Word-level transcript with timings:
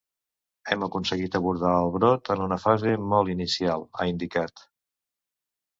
Hem 0.71 0.85
aconseguit 0.87 1.37
abordar 1.39 1.75
el 1.83 1.91
brot 1.97 2.33
en 2.37 2.41
una 2.49 2.59
fase 2.67 2.95
molt 3.13 3.33
inicial, 3.39 3.89
ha 4.01 4.13
indicat. 4.15 4.67